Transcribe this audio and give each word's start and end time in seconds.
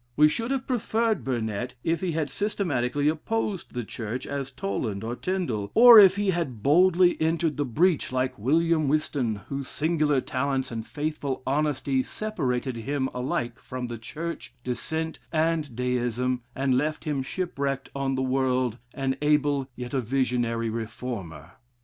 We 0.15 0.27
should 0.27 0.49
have 0.49 0.65
preferred 0.65 1.23
Burnet 1.23 1.75
if 1.83 2.01
he 2.01 2.13
had 2.13 2.31
systematically 2.31 3.07
opposed 3.07 3.75
the 3.75 3.83
Church 3.83 4.25
as 4.25 4.49
Toland 4.49 5.03
or 5.03 5.15
Tindal, 5.15 5.69
or 5.75 5.99
if 5.99 6.15
he 6.15 6.31
had 6.31 6.63
boldly 6.63 7.21
entered 7.21 7.55
the 7.55 7.65
breach 7.65 8.11
like 8.11 8.39
William 8.39 8.87
Whiston, 8.87 9.35
whose 9.47 9.67
singular 9.67 10.19
talents 10.19 10.71
and 10.71 10.87
faithful 10.87 11.43
honesty 11.45 12.01
separated 12.01 12.77
him 12.77 13.09
alike 13.13 13.59
from 13.59 13.85
the 13.85 13.99
Church, 13.99 14.55
Dissent, 14.63 15.19
and 15.31 15.75
Deism, 15.75 16.41
and 16.55 16.79
left 16.79 17.03
him 17.03 17.21
shipwrecked 17.21 17.91
on 17.95 18.15
the 18.15 18.23
world 18.23 18.79
an 18.95 19.15
able 19.21 19.69
yet 19.75 19.93
a 19.93 20.01
visionary 20.01 20.71
reformer. 20.71 21.57